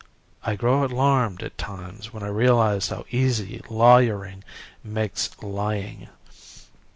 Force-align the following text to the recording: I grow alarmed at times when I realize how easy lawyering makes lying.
I 0.41 0.55
grow 0.55 0.83
alarmed 0.83 1.43
at 1.43 1.59
times 1.59 2.11
when 2.11 2.23
I 2.23 2.27
realize 2.29 2.87
how 2.89 3.05
easy 3.11 3.61
lawyering 3.69 4.43
makes 4.83 5.29
lying. 5.43 6.07